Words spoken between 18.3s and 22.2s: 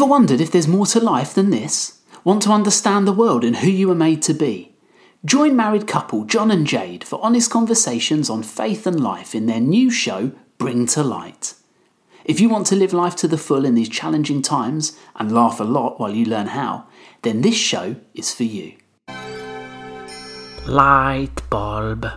for you. Light bulb.